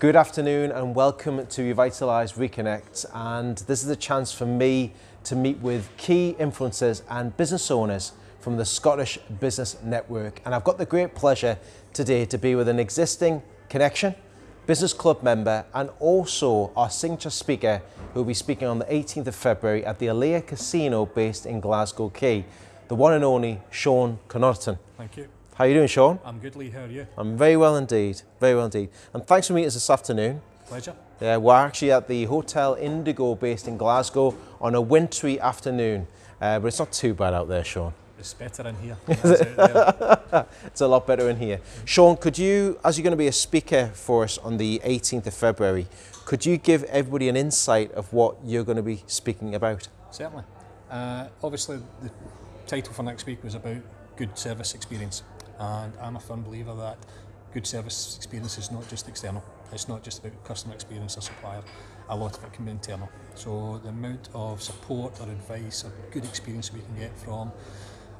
Good 0.00 0.16
afternoon 0.16 0.72
and 0.72 0.94
welcome 0.94 1.46
to 1.46 1.74
Revitalise 1.74 2.32
Reconnect. 2.32 3.04
And 3.12 3.58
this 3.58 3.84
is 3.84 3.90
a 3.90 3.96
chance 3.96 4.32
for 4.32 4.46
me 4.46 4.94
to 5.24 5.36
meet 5.36 5.58
with 5.58 5.94
key 5.98 6.36
influencers 6.40 7.02
and 7.10 7.36
business 7.36 7.70
owners 7.70 8.12
from 8.38 8.56
the 8.56 8.64
Scottish 8.64 9.18
Business 9.40 9.76
Network. 9.84 10.40
And 10.46 10.54
I've 10.54 10.64
got 10.64 10.78
the 10.78 10.86
great 10.86 11.14
pleasure 11.14 11.58
today 11.92 12.24
to 12.24 12.38
be 12.38 12.54
with 12.54 12.66
an 12.68 12.78
existing 12.78 13.42
connection, 13.68 14.14
business 14.66 14.94
club 14.94 15.22
member, 15.22 15.66
and 15.74 15.90
also 15.98 16.72
our 16.78 16.88
signature 16.88 17.28
speaker 17.28 17.82
who 18.14 18.20
will 18.20 18.24
be 18.24 18.32
speaking 18.32 18.68
on 18.68 18.78
the 18.78 18.86
18th 18.86 19.26
of 19.26 19.34
February 19.34 19.84
at 19.84 19.98
the 19.98 20.06
Alea 20.06 20.40
Casino 20.40 21.04
based 21.04 21.44
in 21.44 21.60
Glasgow 21.60 22.08
Quay, 22.08 22.46
the 22.88 22.94
one 22.94 23.12
and 23.12 23.22
only 23.22 23.60
Sean 23.68 24.18
Connaughton. 24.28 24.78
Thank 24.96 25.18
you. 25.18 25.28
How 25.60 25.66
are 25.66 25.68
you 25.68 25.74
doing, 25.74 25.88
Sean? 25.88 26.18
I'm 26.24 26.38
good, 26.38 26.56
Lee. 26.56 26.70
How 26.70 26.84
are 26.84 26.86
you? 26.86 27.06
I'm 27.18 27.36
very 27.36 27.54
well 27.54 27.76
indeed, 27.76 28.22
very 28.40 28.54
well 28.54 28.64
indeed. 28.64 28.88
And 29.12 29.26
thanks 29.26 29.46
for 29.46 29.52
meeting 29.52 29.66
us 29.66 29.74
this 29.74 29.90
afternoon. 29.90 30.40
Pleasure. 30.66 30.94
Yeah, 31.20 31.36
we're 31.36 31.54
actually 31.54 31.92
at 31.92 32.08
the 32.08 32.24
Hotel 32.24 32.76
Indigo 32.76 33.34
based 33.34 33.68
in 33.68 33.76
Glasgow 33.76 34.34
on 34.58 34.74
a 34.74 34.80
wintry 34.80 35.38
afternoon, 35.38 36.06
uh, 36.40 36.60
but 36.60 36.68
it's 36.68 36.78
not 36.78 36.90
too 36.92 37.12
bad 37.12 37.34
out 37.34 37.48
there, 37.48 37.62
Sean. 37.62 37.92
It's 38.18 38.32
better 38.32 38.68
in 38.68 38.76
here. 38.76 38.96
It's. 39.06 40.46
It's 40.64 40.80
a 40.80 40.88
lot 40.88 41.06
better 41.06 41.28
in 41.28 41.36
here. 41.36 41.60
Sean, 41.84 42.16
could 42.16 42.38
you, 42.38 42.80
as 42.82 42.96
you're 42.96 43.02
going 43.02 43.10
to 43.10 43.18
be 43.18 43.26
a 43.26 43.32
speaker 43.32 43.90
for 43.92 44.24
us 44.24 44.38
on 44.38 44.56
the 44.56 44.80
18th 44.82 45.26
of 45.26 45.34
February, 45.34 45.88
could 46.24 46.46
you 46.46 46.56
give 46.56 46.84
everybody 46.84 47.28
an 47.28 47.36
insight 47.36 47.92
of 47.92 48.10
what 48.14 48.38
you're 48.42 48.64
going 48.64 48.76
to 48.76 48.82
be 48.82 49.02
speaking 49.06 49.54
about? 49.54 49.88
Certainly. 50.10 50.44
Uh, 50.90 51.28
obviously, 51.44 51.80
the 52.00 52.10
title 52.66 52.94
for 52.94 53.02
next 53.02 53.26
week 53.26 53.44
was 53.44 53.54
about 53.54 53.82
good 54.16 54.38
service 54.38 54.74
experience, 54.74 55.22
And 55.60 55.92
I'm 56.00 56.16
a 56.16 56.20
firm 56.20 56.42
believer 56.42 56.74
that 56.74 56.98
good 57.52 57.66
service 57.66 58.16
experience 58.16 58.56
is 58.56 58.70
not 58.70 58.88
just 58.88 59.08
external. 59.08 59.44
It's 59.72 59.88
not 59.88 60.02
just 60.02 60.24
about 60.24 60.42
customer 60.44 60.74
experience 60.74 61.18
or 61.18 61.20
supplier. 61.20 61.62
A 62.08 62.16
lot 62.16 62.36
of 62.36 62.42
it 62.42 62.52
can 62.52 62.64
be 62.64 62.70
internal. 62.70 63.10
So 63.34 63.80
the 63.82 63.90
amount 63.90 64.30
of 64.34 64.62
support 64.62 65.20
or 65.20 65.30
advice 65.30 65.84
or 65.84 65.92
good 66.10 66.24
experience 66.24 66.72
we 66.72 66.80
can 66.80 66.96
get 66.98 67.16
from 67.18 67.52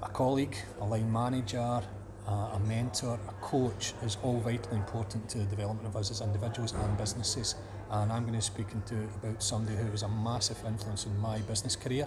a 0.03 0.09
colleague, 0.09 0.57
a 0.81 0.85
line 0.85 1.11
manager, 1.11 1.83
uh, 2.29 2.31
a 2.31 2.61
mentor, 2.69 3.19
a 3.29 3.33
coach 3.45 3.95
is 4.05 4.19
all 4.23 4.39
vitally 4.41 4.77
important 4.77 5.29
to 5.31 5.39
the 5.39 5.45
development 5.45 5.87
of 5.87 5.97
us 5.97 6.11
as 6.11 6.21
individuals 6.21 6.73
and 6.73 6.99
businesses. 6.99 7.55
And 7.91 8.13
I'm 8.13 8.23
going 8.23 8.39
to 8.39 8.39
be 8.39 8.43
speaking 8.43 8.83
to 8.87 9.09
about 9.23 9.43
somebody 9.43 9.77
who 9.77 9.91
was 9.91 10.03
a 10.03 10.09
massive 10.09 10.59
influence 10.67 11.07
in 11.07 11.19
my 11.19 11.39
business 11.39 11.75
career 11.75 12.07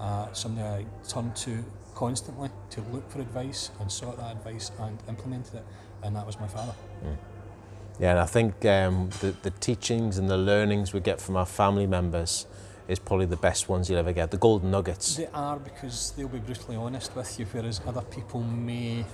uh, 0.00 0.32
something 0.32 0.62
I 0.62 0.84
turned 1.08 1.36
to 1.36 1.64
constantly 1.94 2.50
to 2.70 2.80
look 2.92 3.10
for 3.10 3.20
advice 3.20 3.70
and 3.80 3.90
sought 3.90 4.18
that 4.18 4.32
advice 4.32 4.70
and 4.78 4.98
implemented 5.08 5.54
it, 5.54 5.64
and 6.02 6.14
that 6.14 6.26
was 6.26 6.38
my 6.38 6.46
father. 6.46 6.74
Mm. 7.04 7.16
Yeah, 7.98 8.10
and 8.10 8.20
I 8.20 8.26
think 8.26 8.64
um, 8.66 9.08
the, 9.20 9.34
the 9.42 9.50
teachings 9.50 10.18
and 10.18 10.28
the 10.28 10.36
learnings 10.36 10.92
we 10.92 11.00
get 11.00 11.20
from 11.20 11.36
our 11.36 11.46
family 11.46 11.86
members 11.86 12.46
is 12.88 12.98
probably 12.98 13.26
the 13.26 13.36
best 13.36 13.68
ones 13.68 13.88
you'll 13.88 13.98
ever 13.98 14.12
get. 14.12 14.30
The 14.30 14.36
golden 14.36 14.70
nuggets. 14.70 15.16
They 15.16 15.26
are 15.32 15.58
because 15.58 16.12
they'll 16.16 16.28
be 16.28 16.38
brutally 16.38 16.76
honest 16.76 17.16
with 17.16 17.38
you, 17.38 17.46
whereas 17.46 17.80
other 17.86 18.02
people 18.02 18.42
may 18.42 19.04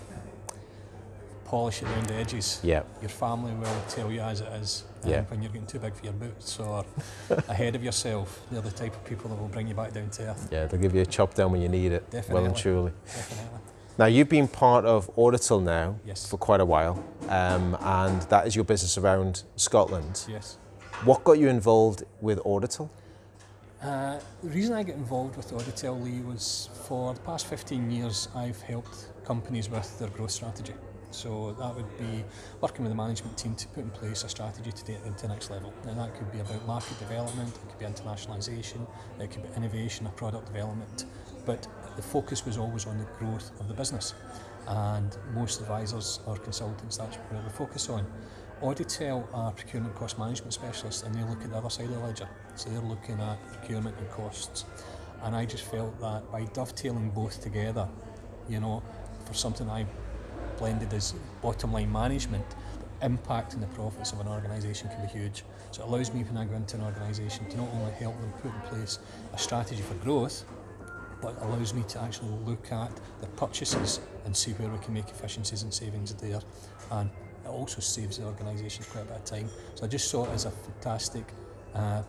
polish 1.53 1.83
it 1.83 1.89
around 1.89 2.07
the 2.07 2.15
edges. 2.15 2.61
Yeah. 2.63 2.83
Your 3.03 3.11
family 3.11 3.53
will 3.53 3.83
tell 3.87 4.11
you 4.11 4.21
as 4.23 4.41
it 4.41 4.49
is 4.55 4.85
Yeah. 5.05 5.25
when 5.25 5.43
you're 5.43 5.53
getting 5.53 5.67
too 5.67 5.79
big 5.81 5.95
for 5.95 6.03
your 6.03 6.15
boots 6.15 6.59
or 6.59 6.83
ahead 7.49 7.75
of 7.77 7.85
yourself. 7.85 8.41
They're 8.51 8.63
the 8.63 8.71
type 8.71 8.95
of 8.97 9.05
people 9.05 9.29
that 9.29 9.39
will 9.39 9.49
bring 9.49 9.69
you 9.69 9.75
back 9.75 9.93
down 9.93 10.09
to 10.17 10.31
earth. 10.31 10.49
Yeah, 10.51 10.65
they'll 10.65 10.81
give 10.81 10.95
you 10.95 11.03
a 11.03 11.07
chop 11.07 11.35
down 11.35 11.53
when 11.53 11.61
you 11.61 11.69
need 11.69 11.93
it, 11.93 12.05
well 12.11 12.23
and 12.47 12.55
Definitely. 12.55 12.61
truly. 12.63 12.93
Definitely. 13.05 13.59
Now, 13.99 14.07
you've 14.07 14.31
been 14.31 14.49
part 14.49 14.87
of 14.87 15.15
Auditel 15.17 15.63
now 15.63 15.97
Yes. 16.07 16.27
for 16.27 16.39
quite 16.39 16.61
a 16.63 16.65
while, 16.65 17.05
um, 17.29 17.77
and 17.83 18.23
that 18.33 18.47
is 18.47 18.57
your 18.57 18.65
business 18.65 18.97
around 18.97 19.43
Scotland. 19.57 20.25
Yes. 20.27 20.57
What 21.05 21.23
got 21.23 21.39
you 21.39 21.49
involved 21.49 22.05
with 22.23 22.39
Auditel? 22.45 22.89
Uh, 23.83 24.19
the 24.43 24.49
reason 24.49 24.75
I 24.75 24.85
got 24.85 24.97
involved 24.97 25.37
with 25.37 25.53
Auditel 25.53 26.03
Lee 26.03 26.23
was 26.23 26.71
for 26.89 27.13
the 27.13 27.21
past 27.21 27.47
15 27.47 27.91
years 27.91 28.29
I've 28.35 28.63
helped 28.63 29.09
companies 29.27 29.69
with 29.69 29.99
their 29.99 30.09
growth 30.09 30.31
strategy. 30.31 30.73
So 31.15 31.55
that 31.59 31.75
would 31.75 31.99
be 31.99 32.25
working 32.61 32.85
with 32.85 32.91
the 32.91 32.97
management 32.97 33.37
team 33.37 33.55
to 33.55 33.69
put 33.69 33.85
in 33.85 33.91
place 33.91 34.25
a 34.25 34.29
strategy 34.29 34.73
to 34.73 34.85
take 34.85 35.03
them 35.05 35.15
to 35.15 35.23
the 35.23 35.29
next 35.29 35.51
level. 35.51 35.73
And 35.87 35.99
that 35.99 36.15
could 36.15 36.31
be 36.33 36.41
about 36.41 36.67
market 36.67 36.99
development, 36.99 37.55
it 37.55 37.69
could 37.69 37.79
be 37.79 37.85
internationalisation, 37.85 38.87
it 39.21 39.31
could 39.31 39.43
be 39.43 39.49
innovation 39.57 40.07
or 40.07 40.11
product 40.11 40.47
development. 40.47 41.07
But 41.45 41.67
the 41.97 42.03
focus 42.03 42.47
was 42.47 42.57
always 42.57 42.87
on 42.87 42.99
the 42.99 43.07
growth 43.19 43.51
of 43.61 43.69
the 43.69 43.75
business. 43.75 44.15
And 44.67 45.17
most 45.35 45.61
advisors 45.61 46.21
or 46.27 46.37
consultants, 46.37 46.97
that's 46.97 47.17
where 47.17 47.43
they 47.43 47.49
focus 47.51 47.89
on. 47.89 48.07
Auditel 48.63 49.27
are 49.35 49.51
procurement 49.51 49.95
cost 49.97 50.19
management 50.19 50.53
specialists 50.53 51.03
and 51.03 51.13
they 51.15 51.25
look 51.25 51.43
at 51.43 51.51
the 51.51 51.57
other 51.57 51.69
side 51.69 51.87
of 51.87 51.95
the 51.95 51.99
ledger. 51.99 52.29
So 52.55 52.71
they're 52.71 52.81
looking 52.81 53.21
at 53.21 53.39
procurement 53.53 53.97
and 53.99 54.09
costs. 54.11 54.65
And 55.23 55.35
I 55.35 55.45
just 55.45 55.65
felt 55.65 56.01
that 56.01 56.31
by 56.31 56.45
dovetailing 56.45 57.11
both 57.11 57.43
together, 57.43 57.89
you 58.49 58.61
know, 58.61 58.83
for 59.25 59.35
something 59.35 59.69
I 59.69 59.87
blended 60.59 60.93
as 60.93 61.15
bottom 61.41 61.73
line 61.73 61.91
management, 61.91 62.45
the 63.01 63.07
impact 63.07 63.55
and 63.55 63.63
the 63.63 63.67
profits 63.69 64.13
of 64.13 64.21
an 64.21 64.29
organisation 64.29 64.89
can 64.89 65.03
be 65.03 65.09
huge. 65.09 65.45
So 65.71 65.83
it 65.83 65.89
allows 65.89 66.13
me 66.13 66.23
when 66.25 66.37
I 66.37 66.45
go 66.45 66.55
into 66.57 66.77
an 66.77 66.85
organisation 66.85 67.49
to 67.51 67.57
not 67.57 67.69
only 67.75 67.93
help 67.93 68.19
them 68.21 68.33
put 68.41 68.53
in 68.55 68.61
place 68.63 68.99
a 69.33 69.39
strategy 69.39 69.83
for 69.83 69.95
growth, 69.95 70.45
but 71.21 71.35
it 71.37 71.43
allows 71.43 71.73
me 71.73 71.85
to 71.89 72.01
actually 72.01 72.31
look 72.45 72.71
at 72.73 72.91
the 73.21 73.27
purchases 73.29 74.01
and 74.25 74.37
see 74.37 74.53
where 74.53 74.69
we 74.69 74.79
can 74.79 74.93
make 74.93 75.09
efficiencies 75.09 75.63
and 75.63 75.73
savings 75.73 76.13
there. 76.15 76.41
And 76.91 77.09
it 77.45 77.49
also 77.49 77.81
saves 77.81 78.19
the 78.19 78.25
organisation 78.25 78.85
quite 78.91 79.03
a 79.03 79.05
bit 79.05 79.17
of 79.17 79.25
time. 79.25 79.49
So 79.77 79.85
I 79.85 79.89
just 79.89 80.11
saw 80.11 80.25
it 80.27 80.31
as 80.31 80.45
a 80.45 80.51
fantastic 80.51 81.25
uh, 81.75 82.03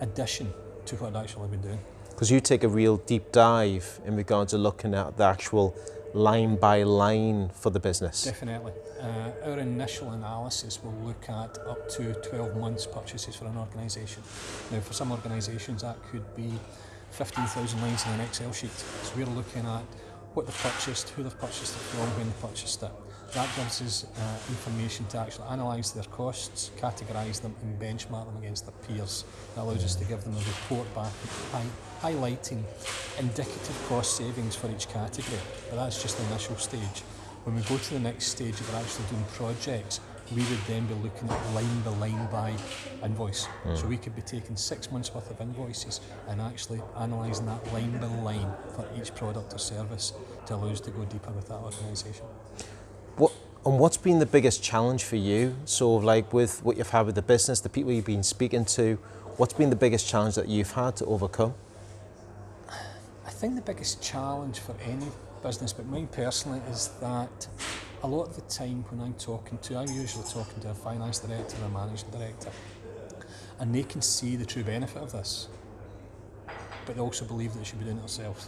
addition 0.00 0.52
to 0.86 0.96
what 0.96 1.14
I'd 1.14 1.24
actually 1.24 1.48
been 1.48 1.60
doing. 1.60 1.78
Because 2.10 2.30
you 2.30 2.40
take 2.40 2.64
a 2.64 2.68
real 2.68 2.98
deep 2.98 3.32
dive 3.32 4.00
in 4.06 4.16
regards 4.16 4.52
to 4.52 4.58
looking 4.58 4.94
at 4.94 5.16
the 5.16 5.24
actual 5.24 5.76
line 6.14 6.54
by 6.54 6.84
line 6.84 7.50
for 7.50 7.70
the 7.70 7.80
business. 7.80 8.24
Definitely. 8.24 8.72
Uh, 9.00 9.50
our 9.50 9.58
initial 9.58 10.12
analysis 10.12 10.82
will 10.82 10.94
look 11.04 11.28
at 11.28 11.58
up 11.66 11.88
to 11.90 12.14
12 12.14 12.56
months 12.56 12.86
purchases 12.86 13.34
for 13.34 13.46
an 13.46 13.56
organisation. 13.58 14.22
Now, 14.70 14.80
for 14.80 14.92
some 14.92 15.10
organisations, 15.10 15.82
that 15.82 15.96
could 16.10 16.24
be 16.36 16.52
15,000 17.10 17.80
lines 17.82 18.06
in 18.06 18.12
an 18.12 18.20
Excel 18.20 18.52
sheet. 18.52 18.70
So 18.70 19.12
we're 19.16 19.26
looking 19.26 19.66
at 19.66 19.82
what 20.34 20.46
they've 20.46 20.58
purchased, 20.58 21.10
who 21.10 21.24
they've 21.24 21.38
purchased 21.38 21.74
it 21.74 21.78
from, 21.78 22.06
when 22.16 22.28
they 22.28 22.34
purchased 22.40 22.82
it. 22.82 22.90
That 23.34 23.48
gives 23.56 23.82
us 23.82 24.06
uh, 24.16 24.38
information 24.48 25.06
to 25.06 25.18
actually 25.18 25.46
analyse 25.48 25.90
their 25.90 26.04
costs, 26.04 26.70
categorise 26.78 27.42
them, 27.42 27.54
and 27.62 27.80
benchmark 27.80 28.26
them 28.26 28.36
against 28.38 28.64
their 28.66 28.74
peers. 28.86 29.24
That 29.56 29.62
allows 29.62 29.84
us 29.84 29.96
to 29.96 30.04
give 30.04 30.22
them 30.22 30.34
a 30.34 30.38
report 30.38 30.92
back 30.94 31.12
hi- 31.50 32.12
highlighting 32.12 32.62
indicative 33.18 33.84
cost 33.88 34.16
savings 34.16 34.54
for 34.54 34.70
each 34.70 34.88
category. 34.88 35.40
But 35.68 35.76
that's 35.76 36.00
just 36.00 36.16
the 36.16 36.24
initial 36.26 36.56
stage. 36.56 37.00
When 37.42 37.56
we 37.56 37.62
go 37.62 37.76
to 37.76 37.94
the 37.94 38.00
next 38.00 38.26
stage 38.26 38.54
if 38.54 38.72
we're 38.72 38.78
actually 38.78 39.06
doing 39.10 39.24
projects, 39.34 40.00
we 40.34 40.42
would 40.42 40.60
then 40.68 40.86
be 40.86 40.94
looking 40.94 41.28
at 41.28 41.54
line 41.54 41.80
by 41.80 41.90
line 41.90 42.28
by 42.30 42.54
invoice. 43.04 43.46
So 43.74 43.86
we 43.86 43.96
could 43.96 44.14
be 44.14 44.22
taking 44.22 44.56
six 44.56 44.90
months 44.92 45.12
worth 45.12 45.30
of 45.30 45.40
invoices 45.40 46.00
and 46.28 46.40
actually 46.40 46.80
analysing 46.96 47.46
that 47.46 47.72
line 47.72 47.98
by 47.98 48.06
line 48.06 48.50
for 48.74 48.86
each 48.96 49.14
product 49.14 49.52
or 49.54 49.58
service 49.58 50.12
to 50.46 50.54
allow 50.54 50.68
us 50.68 50.80
to 50.80 50.90
go 50.92 51.04
deeper 51.04 51.32
with 51.32 51.48
that 51.48 51.58
organisation. 51.58 52.24
And 53.66 53.78
what's 53.78 53.96
been 53.96 54.18
the 54.18 54.26
biggest 54.26 54.62
challenge 54.62 55.04
for 55.04 55.16
you? 55.16 55.56
So, 55.64 55.94
like 55.94 56.34
with 56.34 56.62
what 56.62 56.76
you've 56.76 56.90
had 56.90 57.06
with 57.06 57.14
the 57.14 57.22
business, 57.22 57.60
the 57.60 57.70
people 57.70 57.92
you've 57.92 58.04
been 58.04 58.22
speaking 58.22 58.66
to, 58.66 58.96
what's 59.38 59.54
been 59.54 59.70
the 59.70 59.76
biggest 59.76 60.06
challenge 60.06 60.34
that 60.34 60.48
you've 60.48 60.72
had 60.72 60.96
to 60.96 61.06
overcome? 61.06 61.54
I 63.26 63.30
think 63.30 63.54
the 63.54 63.62
biggest 63.62 64.02
challenge 64.02 64.58
for 64.58 64.76
any 64.84 65.06
business, 65.42 65.72
but 65.72 65.86
mine 65.86 66.08
personally, 66.08 66.60
is 66.70 66.90
that 67.00 67.48
a 68.02 68.06
lot 68.06 68.28
of 68.28 68.36
the 68.36 68.42
time 68.42 68.84
when 68.90 69.00
I'm 69.00 69.14
talking 69.14 69.56
to, 69.56 69.78
I'm 69.78 69.88
usually 69.88 70.24
talking 70.28 70.60
to 70.60 70.70
a 70.70 70.74
finance 70.74 71.20
director 71.20 71.56
or 71.62 71.64
a 71.64 71.70
managing 71.70 72.10
director, 72.10 72.50
and 73.60 73.74
they 73.74 73.84
can 73.84 74.02
see 74.02 74.36
the 74.36 74.44
true 74.44 74.62
benefit 74.62 75.02
of 75.02 75.12
this, 75.12 75.48
but 76.84 76.96
they 76.96 77.00
also 77.00 77.24
believe 77.24 77.54
that 77.54 77.60
they 77.60 77.64
should 77.64 77.78
be 77.78 77.86
doing 77.86 77.96
it 77.96 78.00
themselves. 78.00 78.44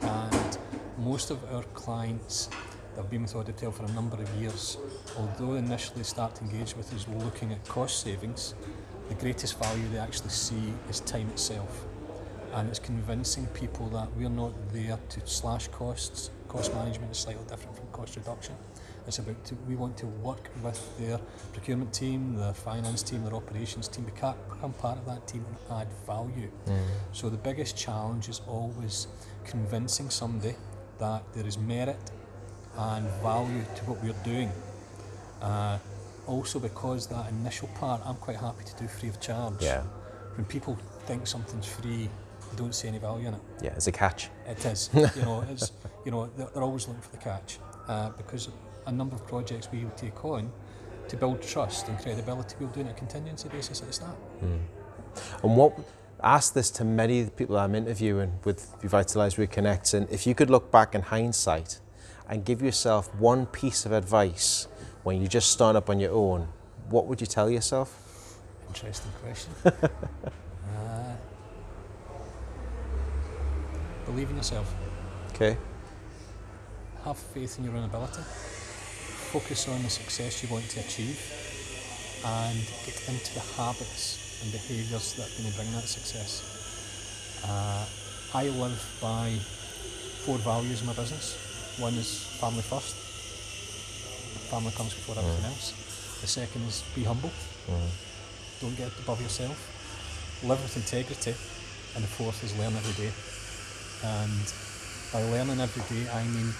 Hmm. 0.00 0.06
And 0.06 0.58
most 0.96 1.30
of 1.30 1.44
our 1.52 1.62
clients 1.74 2.48
that 2.94 3.02
have 3.02 3.10
been 3.10 3.22
with 3.22 3.34
Auditel 3.34 3.72
for 3.72 3.84
a 3.84 3.92
number 3.92 4.20
of 4.20 4.28
years, 4.34 4.76
although 5.18 5.54
initially 5.54 6.04
start 6.04 6.34
to 6.36 6.44
engage 6.44 6.76
with 6.76 6.92
us 6.94 7.06
looking 7.08 7.52
at 7.52 7.66
cost 7.66 8.02
savings, 8.02 8.54
the 9.08 9.14
greatest 9.14 9.58
value 9.58 9.88
they 9.92 9.98
actually 9.98 10.30
see 10.30 10.72
is 10.90 11.00
time 11.00 11.28
itself. 11.30 11.84
And 12.54 12.68
it's 12.68 12.78
convincing 12.78 13.46
people 13.48 13.88
that 13.90 14.08
we're 14.14 14.28
not 14.28 14.52
there 14.72 14.98
to 15.10 15.26
slash 15.26 15.68
costs. 15.68 16.30
Cost 16.48 16.74
management 16.74 17.12
is 17.12 17.18
slightly 17.18 17.44
different 17.48 17.76
from 17.76 17.86
cost 17.92 18.16
reduction. 18.16 18.54
It's 19.06 19.18
about 19.18 19.42
to, 19.46 19.56
we 19.66 19.74
want 19.74 19.96
to 19.98 20.06
work 20.06 20.50
with 20.62 20.98
their 20.98 21.18
procurement 21.52 21.92
team, 21.92 22.36
their 22.36 22.52
finance 22.52 23.02
team, 23.02 23.24
their 23.24 23.34
operations 23.34 23.88
team, 23.88 24.04
become 24.04 24.34
become 24.50 24.72
part 24.74 24.98
of 24.98 25.06
that 25.06 25.26
team 25.26 25.44
and 25.48 25.80
add 25.80 25.88
value. 26.06 26.50
Mm. 26.66 26.78
So 27.12 27.28
the 27.28 27.36
biggest 27.38 27.76
challenge 27.76 28.28
is 28.28 28.42
always 28.46 29.08
convincing 29.44 30.08
somebody 30.10 30.54
that 30.98 31.24
there 31.32 31.46
is 31.46 31.58
merit 31.58 31.98
and 32.76 33.06
value 33.22 33.64
to 33.76 33.84
what 33.84 34.02
we're 34.02 34.24
doing. 34.24 34.50
Uh, 35.40 35.78
also 36.26 36.58
because 36.58 37.06
that 37.08 37.28
initial 37.30 37.68
part 37.68 38.00
I'm 38.04 38.14
quite 38.16 38.36
happy 38.36 38.64
to 38.64 38.76
do 38.76 38.88
free 38.88 39.08
of 39.08 39.20
charge. 39.20 39.60
Yeah. 39.60 39.82
When 40.36 40.44
people 40.46 40.78
think 41.06 41.26
something's 41.26 41.66
free, 41.66 42.08
they 42.50 42.56
don't 42.56 42.74
see 42.74 42.88
any 42.88 42.98
value 42.98 43.28
in 43.28 43.34
it. 43.34 43.40
Yeah, 43.62 43.72
it's 43.74 43.86
a 43.86 43.92
catch. 43.92 44.30
It 44.46 44.64
is. 44.64 44.90
you 44.94 45.22
know, 45.22 45.44
it's 45.50 45.72
you 46.04 46.10
know 46.10 46.30
they're, 46.36 46.48
they're 46.54 46.62
always 46.62 46.86
looking 46.86 47.02
for 47.02 47.10
the 47.10 47.18
catch 47.18 47.58
uh, 47.88 48.10
because 48.10 48.48
a 48.86 48.92
number 48.92 49.14
of 49.14 49.26
projects 49.26 49.68
we 49.72 49.84
will 49.84 49.90
take 49.90 50.24
on 50.24 50.50
to 51.08 51.16
build 51.16 51.42
trust 51.42 51.88
and 51.88 51.98
credibility. 51.98 52.56
We'll 52.58 52.68
do 52.70 52.80
it 52.80 52.84
on 52.84 52.90
a 52.90 52.94
contingency 52.94 53.48
basis 53.48 53.80
at 53.80 53.88
the 53.88 53.92
start. 53.92 54.16
And 55.42 55.56
what 55.56 55.78
ask 56.22 56.54
this 56.54 56.70
to 56.70 56.84
many 56.84 57.20
of 57.20 57.26
the 57.26 57.32
people 57.32 57.58
I'm 57.58 57.74
interviewing 57.74 58.38
with 58.44 58.80
Revitalise 58.80 59.36
Reconnect, 59.36 59.92
and 59.94 60.08
if 60.10 60.26
you 60.26 60.34
could 60.34 60.50
look 60.50 60.70
back 60.70 60.94
in 60.94 61.02
hindsight 61.02 61.80
and 62.28 62.44
give 62.44 62.62
yourself 62.62 63.14
one 63.14 63.46
piece 63.46 63.84
of 63.86 63.92
advice 63.92 64.68
when 65.02 65.20
you 65.20 65.28
just 65.28 65.50
start 65.50 65.76
up 65.76 65.90
on 65.90 65.98
your 66.00 66.12
own, 66.12 66.48
what 66.88 67.06
would 67.06 67.20
you 67.20 67.26
tell 67.26 67.50
yourself? 67.50 68.38
Interesting 68.68 69.10
question. 69.22 69.52
uh, 69.64 71.16
believe 74.06 74.30
in 74.30 74.36
yourself. 74.36 74.72
Okay. 75.34 75.56
Have 77.04 77.18
faith 77.18 77.58
in 77.58 77.64
your 77.64 77.76
own 77.76 77.84
ability. 77.84 78.22
Focus 79.32 79.68
on 79.68 79.82
the 79.82 79.90
success 79.90 80.42
you 80.42 80.48
want 80.48 80.68
to 80.70 80.80
achieve 80.80 81.20
and 82.24 82.58
get 82.86 83.08
into 83.08 83.34
the 83.34 83.40
habits 83.56 84.40
and 84.42 84.52
behaviours 84.52 85.14
that 85.14 85.26
are 85.26 85.42
going 85.42 85.50
to 85.50 85.56
bring 85.56 85.72
that 85.72 85.82
success. 85.82 87.42
Uh, 87.44 87.84
I 88.38 88.48
live 88.48 88.98
by 89.00 89.36
four 90.24 90.38
values 90.38 90.80
in 90.80 90.86
my 90.86 90.94
business. 90.94 91.51
One 91.82 91.94
is 91.98 92.38
family 92.38 92.62
first. 92.62 92.94
Family 94.54 94.70
comes 94.78 94.94
before 94.94 95.16
mm. 95.16 95.26
everything 95.26 95.50
else. 95.50 95.74
The 96.22 96.30
second 96.30 96.62
is 96.70 96.86
be 96.94 97.02
humble. 97.02 97.34
Mm. 97.66 97.90
Don't 98.62 98.76
get 98.78 98.94
above 99.02 99.18
yourself. 99.20 99.58
Live 100.46 100.62
with 100.62 100.78
integrity. 100.78 101.34
And 101.98 102.06
the 102.06 102.12
fourth 102.14 102.38
is 102.46 102.54
learn 102.54 102.70
every 102.78 102.94
day. 102.94 103.10
And 104.06 104.46
by 105.10 105.26
learning 105.34 105.58
every 105.58 105.82
day, 105.90 106.06
I 106.06 106.22
mean 106.30 106.54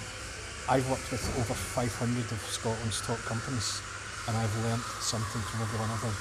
I've 0.67 0.91
worked 0.91 1.07
with 1.15 1.23
over 1.39 1.55
500 1.55 1.87
of 2.35 2.43
Scotland's 2.51 2.99
top 3.07 3.23
companies, 3.23 3.79
and 4.27 4.35
I've 4.35 4.57
learnt 4.67 4.83
something 5.07 5.43
from 5.47 5.63
every 5.63 5.79
one 5.79 5.91
of 5.95 6.03
them. 6.03 6.17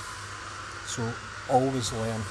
So 0.85 1.01
always 1.49 1.89
learn. 1.89 2.21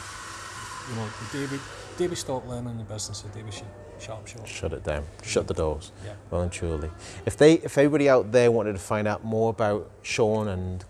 You 0.86 0.94
know, 1.02 1.06
the 1.18 1.26
day 1.34 1.44
we, 1.50 1.58
day 1.98 2.06
we 2.06 2.14
stop 2.14 2.46
learning 2.46 2.78
the 2.78 2.86
business, 2.86 3.26
the 3.26 3.34
day 3.34 3.42
we 3.42 3.50
should 3.50 3.89
shut 4.00 4.16
up. 4.16 4.46
Shut 4.46 4.72
it 4.72 4.84
down. 4.84 5.04
Shut 5.22 5.46
the 5.46 5.54
doors. 5.54 5.92
Yeah. 6.04 6.12
Well 6.30 6.42
and 6.42 6.52
truly. 6.52 6.90
If 7.26 7.36
they, 7.36 7.54
if 7.54 7.76
everybody 7.78 8.08
out 8.08 8.32
there 8.32 8.50
wanted 8.50 8.72
to 8.72 8.78
find 8.78 9.06
out 9.08 9.24
more 9.24 9.50
about 9.50 9.90
Sean 10.02 10.48
and 10.48 10.84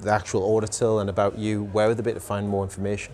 the 0.00 0.10
actual 0.10 0.42
Auditel 0.60 1.00
and 1.00 1.10
about 1.10 1.38
you, 1.38 1.64
where 1.64 1.88
would 1.88 1.96
they 1.96 2.02
be 2.02 2.12
to 2.14 2.20
find 2.20 2.48
more 2.48 2.64
information? 2.64 3.12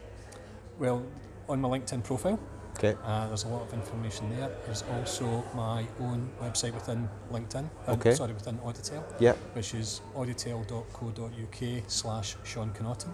Well, 0.78 1.02
on 1.48 1.60
my 1.60 1.68
LinkedIn 1.68 2.04
profile, 2.04 2.38
Okay. 2.78 2.94
uh, 3.04 3.26
there's 3.28 3.44
a 3.44 3.48
lot 3.48 3.62
of 3.62 3.72
information 3.72 4.28
there. 4.36 4.50
There's 4.66 4.84
also 4.94 5.42
my 5.54 5.86
own 5.98 6.28
website 6.42 6.74
within 6.74 7.08
LinkedIn. 7.32 7.69
uh, 7.88 7.92
Okay. 7.92 8.14
Sorry, 8.14 8.34
within 8.34 8.58
Auditel, 8.58 9.02
Yep. 9.19 9.36
which 9.54 9.72
is 9.74 10.02
auditel.co.uk 10.14 11.82
slash 11.88 12.36
Sean 12.44 12.70
Connaughton. 12.72 13.12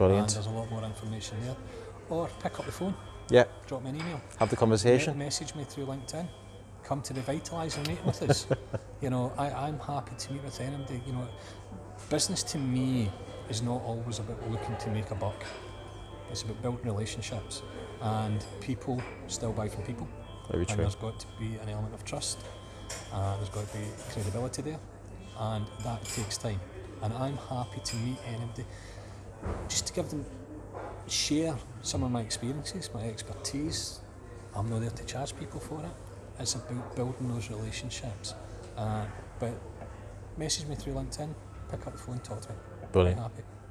And 0.00 0.28
there's 0.28 0.46
a 0.46 0.50
lot 0.50 0.70
more 0.70 0.82
information 0.82 1.36
there. 1.44 1.56
Or 2.08 2.28
pick 2.42 2.58
up 2.58 2.66
the 2.66 2.72
phone, 2.72 2.94
Yeah. 3.32 3.44
drop 3.66 3.82
me 3.82 3.90
an 3.90 3.96
email. 3.96 4.20
Have 4.38 4.50
the 4.50 4.56
conversation. 4.56 5.18
Me- 5.18 5.24
Message 5.24 5.54
me 5.54 5.64
through 5.64 5.86
LinkedIn. 5.86 6.28
Come 6.84 7.00
to 7.02 7.14
Revitalise 7.14 7.76
and 7.78 7.88
meet 7.88 8.04
with 8.04 8.22
us. 8.22 8.46
you 9.00 9.08
know, 9.10 9.32
I, 9.38 9.50
I'm 9.50 9.78
happy 9.78 10.12
to 10.18 10.32
meet 10.32 10.44
with 10.44 10.60
anybody. 10.60 11.00
You 11.06 11.12
know, 11.14 11.28
business 12.10 12.42
to 12.44 12.58
me 12.58 13.10
is 13.48 13.62
not 13.62 13.80
always 13.82 14.18
about 14.18 14.38
looking 14.50 14.76
to 14.76 14.90
make 14.90 15.10
a 15.10 15.14
buck. 15.14 15.44
It's 16.30 16.42
about 16.42 16.60
building 16.62 16.84
relationships, 16.86 17.62
and 18.00 18.44
people 18.60 19.00
still 19.28 19.52
buy 19.52 19.68
from 19.68 19.84
people. 19.84 20.08
Very 20.50 20.60
And 20.62 20.68
true. 20.68 20.76
there's 20.78 20.94
got 20.96 21.18
to 21.20 21.26
be 21.38 21.56
an 21.62 21.68
element 21.68 21.94
of 21.94 22.04
trust. 22.04 22.38
Uh, 23.12 23.36
there's 23.36 23.48
got 23.50 23.66
to 23.70 23.78
be 23.78 23.84
credibility 24.12 24.62
there, 24.62 24.78
and 25.38 25.66
that 25.84 26.04
takes 26.04 26.36
time. 26.38 26.60
And 27.02 27.12
I'm 27.14 27.36
happy 27.48 27.80
to 27.84 27.96
meet 27.96 28.18
anybody, 28.26 28.64
just 29.68 29.86
to 29.88 29.92
give 29.92 30.08
them, 30.10 30.24
share 31.08 31.56
some 31.82 32.02
of 32.02 32.10
my 32.10 32.20
experiences, 32.20 32.90
my 32.94 33.02
expertise. 33.04 34.00
I'm 34.54 34.68
not 34.68 34.80
there 34.80 34.90
to 34.90 35.04
charge 35.04 35.36
people 35.38 35.60
for 35.60 35.80
it. 35.80 35.90
It's 36.40 36.54
about 36.54 36.96
building 36.96 37.32
those 37.32 37.50
relationships. 37.50 38.34
Uh, 38.76 39.04
but 39.38 39.52
message 40.36 40.66
me 40.66 40.74
through 40.74 40.94
LinkedIn, 40.94 41.34
pick 41.70 41.86
up 41.86 41.92
the 41.92 41.98
phone, 41.98 42.18
talk 42.20 42.40
to 42.42 42.48
me. 42.50 42.54
Brilliant. 42.92 43.20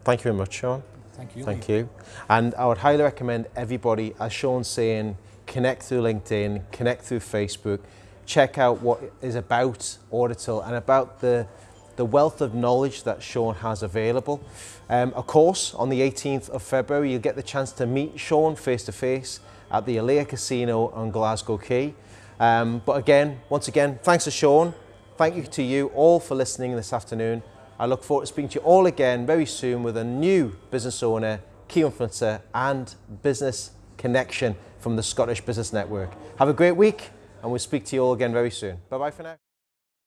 Thank 0.03 0.21
you 0.21 0.23
very 0.23 0.35
much, 0.35 0.53
Sean. 0.53 0.83
Thank 1.13 1.35
you. 1.35 1.43
Thank 1.43 1.67
Lee. 1.67 1.75
you. 1.75 1.89
And 2.29 2.55
I 2.55 2.65
would 2.65 2.79
highly 2.79 3.03
recommend 3.03 3.47
everybody, 3.55 4.15
as 4.19 4.33
Sean's 4.33 4.67
saying, 4.67 5.17
connect 5.45 5.83
through 5.83 6.01
LinkedIn, 6.01 6.71
connect 6.71 7.03
through 7.03 7.19
Facebook, 7.19 7.79
check 8.25 8.57
out 8.57 8.81
what 8.81 9.01
is 9.21 9.35
about 9.35 9.97
Auditel 10.11 10.65
and 10.65 10.75
about 10.75 11.19
the, 11.21 11.47
the 11.95 12.05
wealth 12.05 12.41
of 12.41 12.53
knowledge 12.53 13.03
that 13.03 13.21
Sean 13.21 13.55
has 13.55 13.83
available. 13.83 14.41
Um, 14.89 15.13
of 15.13 15.27
course, 15.27 15.73
on 15.73 15.89
the 15.89 16.01
18th 16.01 16.49
of 16.49 16.63
February, 16.63 17.11
you'll 17.11 17.21
get 17.21 17.35
the 17.35 17.43
chance 17.43 17.71
to 17.73 17.85
meet 17.85 18.19
Sean 18.19 18.55
face 18.55 18.83
to 18.85 18.91
face 18.91 19.39
at 19.71 19.85
the 19.85 19.97
Alea 19.97 20.25
Casino 20.25 20.89
on 20.89 21.11
Glasgow 21.11 21.57
Quay. 21.57 21.93
Um, 22.39 22.81
but 22.85 22.93
again, 22.93 23.39
once 23.49 23.67
again, 23.67 23.99
thanks 24.03 24.25
to 24.25 24.31
Sean. 24.31 24.73
Thank 25.17 25.35
you 25.35 25.43
to 25.43 25.63
you 25.63 25.87
all 25.89 26.19
for 26.19 26.35
listening 26.35 26.75
this 26.75 26.91
afternoon. 26.91 27.43
I 27.79 27.85
look 27.85 28.03
forward 28.03 28.23
to 28.23 28.27
speaking 28.27 28.49
to 28.49 28.59
you 28.59 28.65
all 28.65 28.85
again 28.85 29.25
very 29.25 29.45
soon 29.45 29.83
with 29.83 29.97
a 29.97 30.03
new 30.03 30.57
business 30.69 31.01
owner, 31.03 31.41
key 31.67 31.81
influencer, 31.81 32.41
and 32.53 32.93
business 33.21 33.71
connection 33.97 34.55
from 34.79 34.95
the 34.95 35.03
Scottish 35.03 35.41
Business 35.41 35.71
Network. 35.71 36.11
Have 36.37 36.49
a 36.49 36.53
great 36.53 36.75
week, 36.75 37.09
and 37.41 37.51
we'll 37.51 37.59
speak 37.59 37.85
to 37.85 37.95
you 37.95 38.03
all 38.03 38.13
again 38.13 38.33
very 38.33 38.51
soon. 38.51 38.79
Bye 38.89 38.97
bye 38.97 39.11
for 39.11 39.23
now. 39.23 39.50